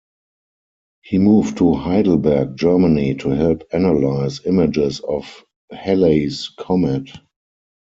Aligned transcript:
He 1.03 1.19
moved 1.19 1.57
to 1.59 1.75
Heidelberg, 1.75 2.57
Germany, 2.57 3.13
to 3.17 3.29
help 3.29 3.67
analyse 3.71 4.43
images 4.47 4.99
of 5.01 5.45
Halley's 5.71 6.49
Comet. 6.57 7.11